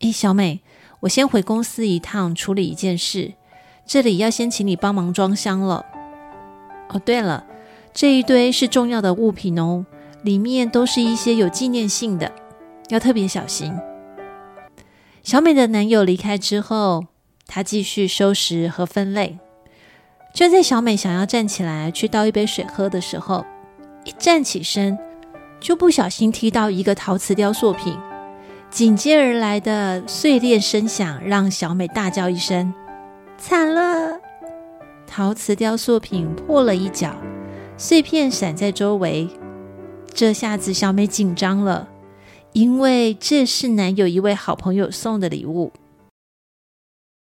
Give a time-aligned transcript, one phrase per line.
[0.00, 0.60] 诶，小美，
[1.00, 3.32] 我先回公司一趟处理一件事，
[3.84, 5.84] 这里要先请你帮忙装箱了。
[6.90, 7.44] 哦，对了，
[7.92, 9.84] 这一堆是重要的物品哦，
[10.22, 12.32] 里面都是一些有纪念性的，
[12.90, 13.74] 要特别小心。
[15.24, 17.06] 小美的男友离开之后，
[17.48, 19.38] 她继续收拾和分类。
[20.32, 23.44] 就在小美想要站起来去倒一杯水喝的时候，
[24.04, 24.96] 一站起身，
[25.58, 27.98] 就不小心踢到一个陶瓷雕塑品。
[28.70, 32.72] 紧接而来的碎裂声响让小美大叫一声
[33.38, 34.20] ：“惨了！”
[35.06, 37.16] 陶瓷雕塑品破了一角，
[37.78, 39.28] 碎片散在周围。
[40.12, 41.88] 这下子小美紧张了，
[42.52, 45.72] 因为这是男友一位好朋友送的礼物。